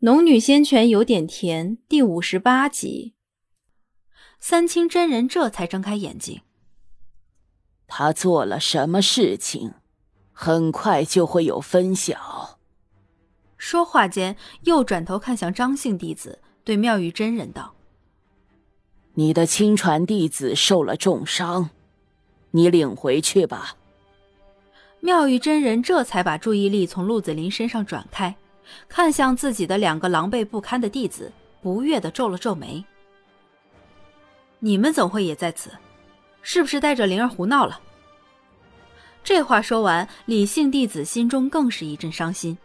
[0.00, 3.14] 农女仙泉有点甜，第五十八集。
[4.38, 6.42] 三清真人这才睁开眼睛。
[7.88, 9.72] 他做了什么事情？
[10.32, 12.60] 很快就会有分晓。
[13.56, 17.74] 说话间，又转头看向张姓弟子，对妙玉真人道
[19.14, 21.70] ：“你的亲传弟子受了重伤，
[22.52, 23.76] 你领回去吧。”
[25.02, 28.36] 妙玉真人这才把注意力从陆子霖身上转开。
[28.88, 31.32] 看向自己的两个狼狈不堪的弟子，
[31.62, 32.84] 不悦的皱了皱眉
[34.60, 35.70] ：“你们怎会也在此？
[36.42, 37.80] 是不是带着灵儿胡闹了？”
[39.24, 42.56] 这话说完，李姓弟子心中更是一阵伤心。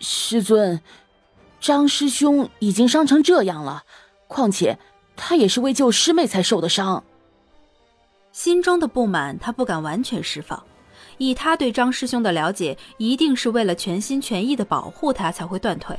[0.00, 0.80] 师尊，
[1.60, 3.84] 张师兄已经伤成这样了，
[4.26, 4.78] 况且
[5.14, 7.04] 他也是为救师妹才受的伤。
[8.32, 10.64] 心中的不满，他不敢完全释放。
[11.20, 15.94] 以他对张师兄的了解，一定是为了全心全意的保护他才会断腿，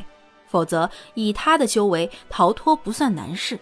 [0.48, 3.58] 否则以他的修为，逃脱不算难事。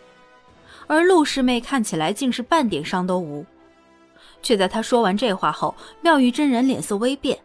[0.88, 3.46] 而陆师妹看起来竟是半点伤都无，
[4.42, 7.38] 却在他说完这话后，妙玉真人脸色微变，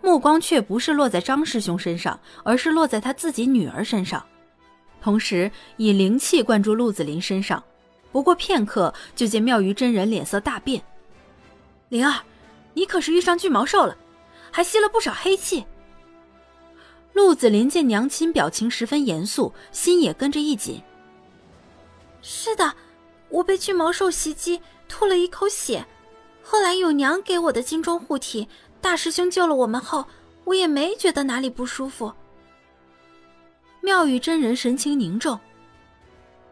[0.00, 4.24] 目光却不是落在张师兄身上，而是落在他自己女儿身上，
[5.02, 7.62] 同时以灵气灌注陆子霖身上。
[8.10, 10.82] 不过片刻，就见妙玉真人脸色大变，
[11.90, 12.18] 灵儿。
[12.74, 13.96] 你可是遇上巨毛兽了，
[14.50, 15.64] 还吸了不少黑气。
[17.12, 20.82] 陆子霖见娘亲表情十分严肃，心也跟着一紧。
[22.22, 22.74] 是的，
[23.28, 25.84] 我被巨毛兽袭击，吐了一口血。
[26.42, 28.48] 后来有娘给我的金钟护体，
[28.80, 30.06] 大师兄救了我们后，
[30.44, 32.12] 我也没觉得哪里不舒服。
[33.80, 35.38] 妙玉真人神情凝重，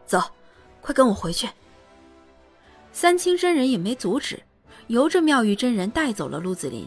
[0.05, 0.21] 走，
[0.81, 1.49] 快跟我回去。
[2.91, 4.41] 三清真人也没阻止。
[4.91, 6.85] 由着妙玉真人带走了陆子霖，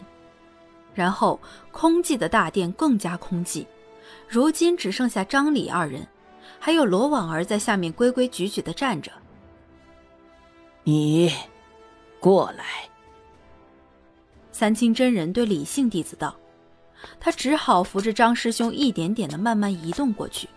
[0.93, 1.39] 然后
[1.71, 3.65] 空寂的大殿更加空寂，
[4.27, 6.07] 如今只剩下张李二人，
[6.59, 9.11] 还有罗婉儿在下面规规矩矩的站着。
[10.83, 11.33] 你，
[12.19, 12.63] 过来。
[14.51, 16.35] 三清真人对李姓弟子道，
[17.19, 20.47] 他只好扶着张师兄一点点的慢慢移动过去。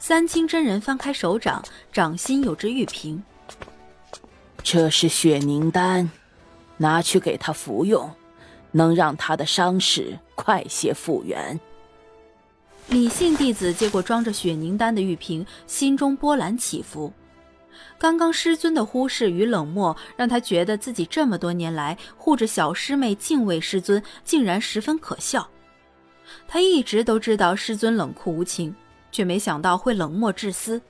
[0.00, 3.22] 三清真人翻开手掌，掌心有只玉瓶，
[4.64, 6.10] 这是血凝丹。
[6.80, 8.10] 拿去给他服用，
[8.70, 11.60] 能让他的伤势快些复原。
[12.88, 17.12] 李姓弟子接过装着血凝丹的玉瓶，心中波澜起伏。
[17.98, 25.46] 刚刚师尊的忽视与冷漠，让他觉得自己这么多年来护着小师妹、敬畏师尊，竟然十分可笑。
[26.48, 28.74] 他一直都知道师尊冷酷无情，
[29.12, 30.80] 却没想到会冷漠自私。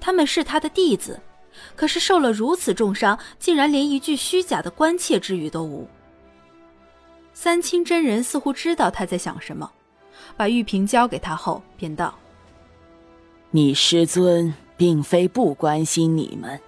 [0.00, 1.20] 他们是他的弟子。
[1.74, 5.88] 可是受了如此重伤，竟然连一句虚假的关切之语都无。
[7.32, 9.70] 三清真人似乎知道他在想什么，
[10.36, 12.18] 把玉瓶交给他后，便道
[13.52, 16.58] ：“你师尊并非不关心你们，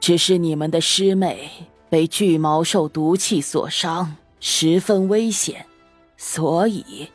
[0.00, 1.48] 只是你们的师妹
[1.88, 5.64] 被巨毛兽毒气所伤，十分危险，
[6.16, 7.08] 所以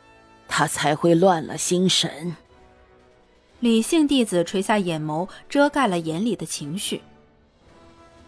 [0.48, 2.36] 他才会乱了心神。”
[3.62, 7.00] 李姓弟子垂下眼眸，遮盖了眼里的情绪。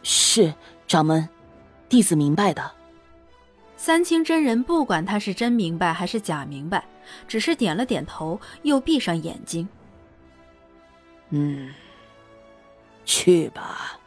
[0.03, 0.53] 是
[0.88, 1.27] 掌门，
[1.89, 2.71] 弟子明白的。
[3.75, 6.85] 三清真人不管他是真明白还是假明白，
[7.27, 9.67] 只是点了点头，又闭上眼睛。
[11.31, 11.73] 嗯，
[13.03, 13.99] 去吧，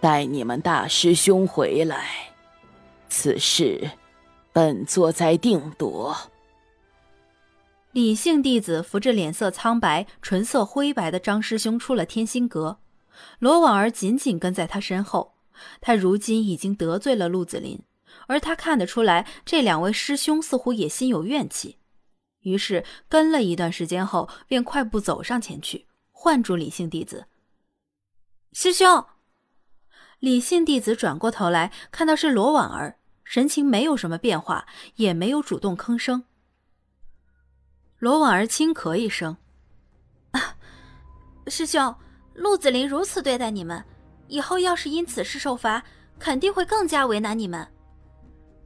[0.00, 2.06] 待你们大师兄回来，
[3.08, 3.90] 此事
[4.52, 6.16] 本座再定夺。
[7.96, 12.78] 李姓弟子扶着脸色苍白、唇色灰白的张师兄出了天心阁，
[13.38, 15.36] 罗婉儿紧紧跟在他身后。
[15.80, 17.82] 他如今已经得罪了陆子霖，
[18.26, 21.78] 而他看得出来，这两位师兄似乎也心有怨气。
[22.40, 27.24] 于是跟了一段时间后，便快步走上前去，唤住李姓弟子
[28.52, 29.06] ：“师兄。”
[30.20, 36.24] 李姓弟子转过头来，看到是罗婉儿，神情没有什么变化，也没有主动吭声。
[37.98, 39.34] 罗婉儿轻咳一声
[41.48, 41.94] ：“师兄，
[42.34, 43.82] 陆子霖如此对待你们，
[44.28, 45.82] 以后要是因此事受罚，
[46.18, 47.66] 肯定会更加为难你们。”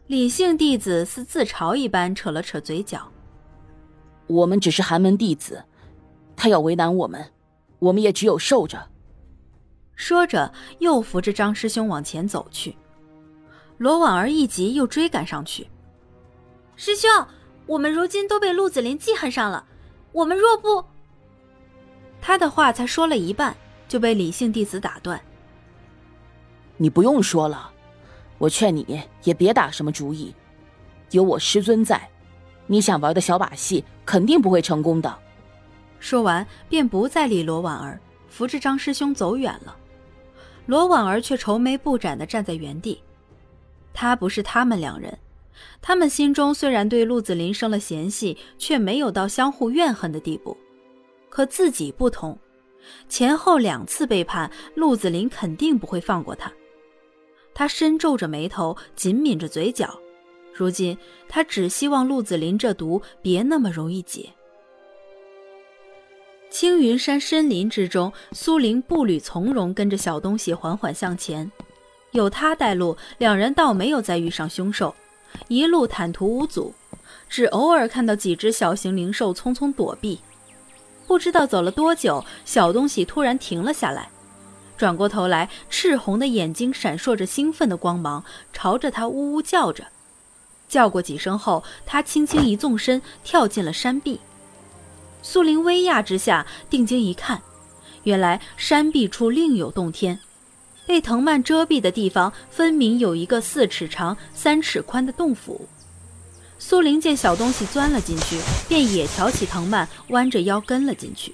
[0.08, 3.08] 李姓弟子似自嘲一般扯了扯嘴角
[4.26, 5.62] ：“我们只是寒门弟子，
[6.34, 7.24] 他要为难我们，
[7.78, 8.90] 我们也只有受着。”
[9.94, 12.76] 说着，又扶着张师兄往前走去。
[13.78, 15.68] 罗婉儿一急，又追赶上去
[16.74, 17.08] ：“师兄！”
[17.70, 19.64] 我们如今都被陆子霖记恨上了，
[20.10, 20.84] 我们若不……
[22.20, 23.56] 他的话才说了一半，
[23.86, 25.20] 就被李姓弟子打断。
[26.76, 27.70] 你不用说了，
[28.38, 30.34] 我劝你也别打什么主意，
[31.12, 32.10] 有我师尊在，
[32.66, 35.18] 你想玩的小把戏肯定不会成功的。
[36.00, 39.76] 说完，便不再理罗婉儿，扶着张师兄走远了。
[40.66, 43.00] 罗婉儿却愁眉不展的站在原地。
[43.94, 45.16] 他不是他们两人，
[45.82, 50.56] 他们心中虽然对陆子霖生了嫌隙，却没有到相互怨恨的地步。
[51.28, 52.38] 可自己不同，
[53.08, 56.52] 前后两次背叛，陆子霖肯定不会放过他。
[57.54, 59.98] 他深皱着眉头，紧抿着嘴角。
[60.52, 60.96] 如今，
[61.28, 64.30] 他只希望陆子霖这毒别那么容易解。
[66.50, 71.50] 青云山深林之中，苏玲步履从容，跟着小东西缓缓向前。
[72.10, 74.92] 有他带路，两人倒没有再遇上凶兽，
[75.48, 76.74] 一路坦途无阻，
[77.28, 80.20] 只偶尔看到几只小型灵兽匆匆躲避。
[81.06, 84.10] 不知道走了多久，小东西突然停了下来，
[84.76, 89.86] 转过头来，赤红的眼睛闪烁着兴奋的光芒，朝着他呜呜叫着。
[90.68, 94.20] 叫过几声后，他轻轻一纵身，跳进了山壁。
[95.20, 97.42] 苏林微讶之下，定睛一看，
[98.04, 100.20] 原来山壁处另有洞天，
[100.90, 105.68] 被藤蔓遮蔽的地方，分明有一个四尺长、三尺宽的洞府。
[106.58, 111.32] 苏林见小东西钻了进去，便也挑起藤蔓，弯着腰跟了进去。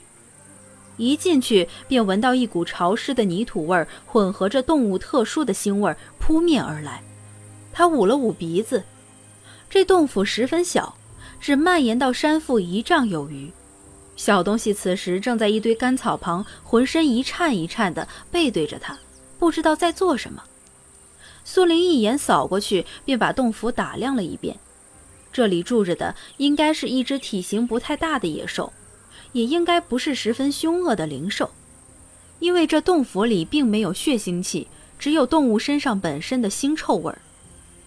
[0.99, 7.03] 一进去，便闻到一股潮湿的泥土味儿，混合着动物特殊的腥味儿扑面而来。
[7.73, 8.85] 他捂了捂鼻子。
[9.71, 10.95] 这洞府十分小，
[11.41, 13.51] 只蔓延到山腹一丈有余。
[14.17, 18.99] 小东西此时正在一堆干草旁，浑身一颤一颤的，背对着他，
[19.47, 20.43] 不知道在做什么。
[21.45, 24.57] 苏玲一眼扫过去，便把洞府打量了一遍。
[25.33, 28.73] 这里住着的应该是一只体型不太大的野兽，
[29.31, 31.53] 也应该不是十分凶恶的灵兽，
[32.41, 34.67] 因为这洞府里并没有血腥气，
[34.99, 37.21] 只有动物身上本身的腥臭味儿。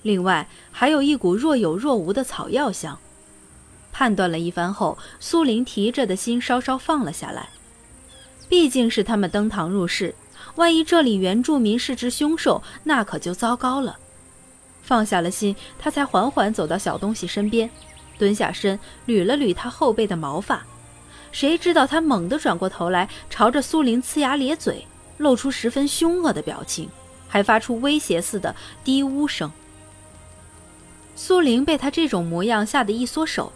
[0.02, 2.98] 另外还有一股若有若无的草药香，
[3.92, 7.50] 判断了一番后，苏林提着的心稍稍放了下来。
[8.48, 10.16] 毕竟是他们登堂入室，
[10.56, 13.98] 万一这里原住民是只凶兽，那可就糟糕了。
[14.82, 17.70] 放下了心，他才缓缓走到小东西身边，
[18.18, 20.66] 蹲下身捋了捋他后背的毛发。
[21.32, 24.88] 谁知道他猛地转过头来，朝着苏林呲牙咧嘴，
[25.18, 26.90] 露出十分凶恶的表情，
[27.28, 29.52] 还发出威胁似的低呜声。
[31.16, 33.54] 苏玲被他这种模样吓得一缩手，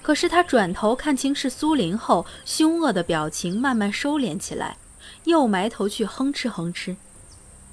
[0.00, 4.78] 可是他转头看清是苏林后，凶恶的表情慢慢收敛起来，
[5.24, 6.96] 又埋头去哼哧哼哧。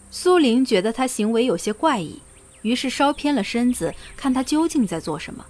[0.10, 2.22] 苏玲觉得他行为有些怪异，
[2.62, 5.46] 于是稍偏了身子，看他究竟在做什么。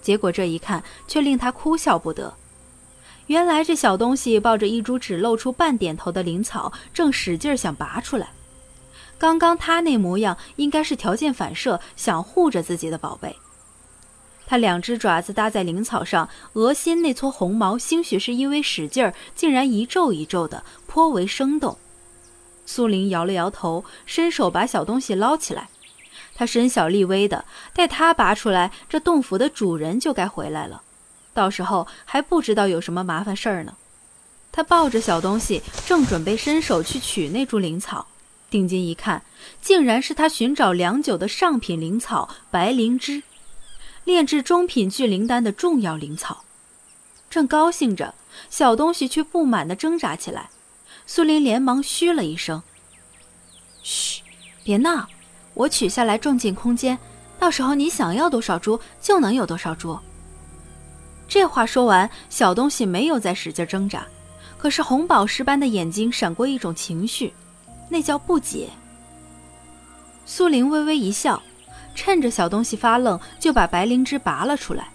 [0.00, 2.34] 结果这一看，却令他哭笑不得。
[3.28, 8.30] 原来这小东西抱着一株只露出半点头的灵草，正使劲想拔出来。
[9.16, 13.36] 刚刚他那模样，应该是条件反射，想护着自己的宝贝。
[14.52, 21.78] 他两只爪子搭在灵草上，额心那撮红毛，兴许是因为使劲儿，竟然一皱一皱的，颇为生动。
[22.66, 25.70] 苏玲摇了摇头，伸手把小东西捞起来。
[26.34, 30.82] 他身小力微的，待他拔出来，这洞府的主人就该回来了，
[31.32, 33.74] 到时候还不知道有什么麻烦事儿呢。
[34.52, 38.06] 他抱着小东西，正准备伸手去取那株灵草。
[38.50, 39.22] 定睛一看，
[39.62, 43.22] 竟然是他寻找良久的上品灵草白灵芝，
[44.04, 46.44] 炼制中品聚灵丹的重要灵草。
[47.30, 48.14] 正高兴着，
[48.50, 50.50] 小东西却不满地挣扎起来。
[51.06, 52.62] 苏林连忙嘘了一声
[53.82, 54.22] ：“嘘，
[54.62, 55.08] 别闹，
[55.54, 56.98] 我取下来种进空间，
[57.38, 59.98] 到时候你想要多少株就能有多少株。”
[61.26, 64.06] 这话说完，小东西没有再使劲挣扎，
[64.58, 67.32] 可是红宝石般的眼睛闪过一种情绪。
[67.88, 68.68] 那叫不解。
[70.24, 71.42] 苏玲微微一笑，
[71.94, 74.88] 趁着小东西发愣，就把白灵芝拔了出来，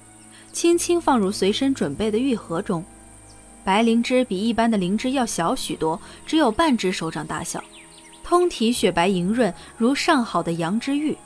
[0.51, 2.83] 轻轻放入随身准备的玉盒中。
[3.63, 7.63] 白灵芝比一般的灵芝要小许多，只有半只手掌大小，
[8.23, 11.17] 通体雪白莹润，如上好的羊脂玉。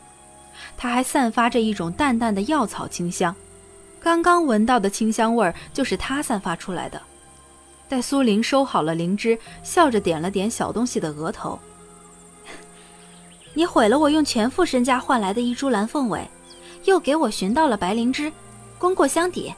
[0.76, 3.36] 它还散发着一种淡淡的药草清香，
[4.00, 7.02] 刚刚闻到的清香味儿就是它散发出来的。
[7.88, 11.60] 待苏玲收好了灵芝，笑着点了点小东西的额头。
[13.54, 16.26] 你毁了我用全副身家换来的一株蓝凤尾，
[16.86, 18.32] 又给我寻到了白灵芝，
[18.78, 19.54] 功过相抵。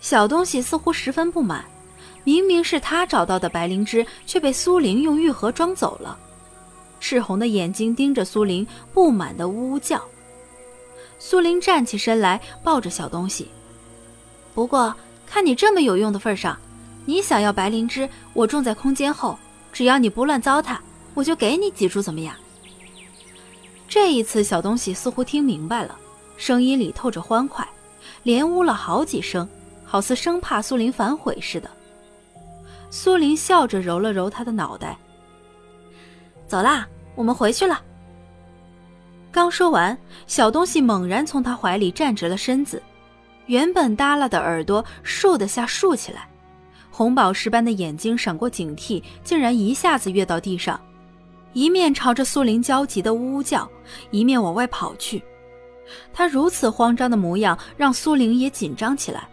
[0.00, 1.64] 小东西似乎十分不满，
[2.24, 6.16] 明明是他找到的白灵芝，却被苏玲用玉盒装走了。
[6.98, 10.02] 赤红的眼睛盯着苏玲，不满的呜呜叫。
[11.18, 13.48] 苏玲站起身来，抱着小东西。
[14.54, 14.94] 不过
[15.26, 16.58] 看你这么有用的份上。
[17.06, 19.38] 你想要白灵芝，我种在空间后，
[19.72, 20.76] 只要你不乱糟蹋，
[21.14, 22.34] 我就给你几株，怎么样？
[23.88, 25.98] 这一次，小东西似乎听明白了，
[26.36, 27.66] 声音里透着欢快，
[28.22, 29.48] 连呜了好几声，
[29.84, 31.68] 好似生怕苏林反悔似的。
[32.90, 34.96] 苏林笑着揉了揉他的脑袋
[36.46, 37.80] ：“走啦，我们回去了。”
[39.32, 42.82] 刚说完，小东西猛然从他怀里站直了身子，
[43.46, 46.28] 原本耷拉的耳朵竖的下竖起来，
[46.90, 50.80] 红宝石般的眼睛闪过警惕，竟然一下子跃到地上，
[51.52, 53.68] 一面朝着苏林焦急的呜呜叫，
[54.10, 55.22] 一面往外跑去。
[56.12, 59.28] 他如此慌张的模样，让苏玲也紧张起来。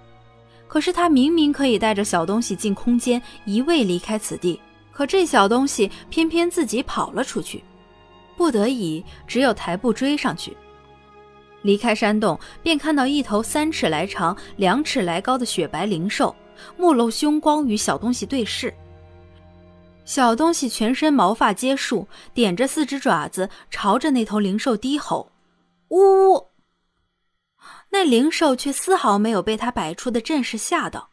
[0.67, 4.59] 可是他明明可以带着小东西进空间，一味离开此地，
[4.91, 7.63] 可这小东西偏偏自己跑了出去。
[8.35, 10.57] 不得已，只有抬步追上去。
[11.61, 16.35] 离开山洞，便看到一头三尺来长、两尺来高的雪白灵兽，
[16.77, 18.73] 目露凶光，与小东西对视。
[20.07, 25.33] 小东西全身毛发皆竖，点着四只爪子，朝着那头灵兽低吼
[25.89, 26.47] ：“呜呜！”
[27.91, 31.09] 那灵兽却丝毫没有被他摆出的阵势吓到，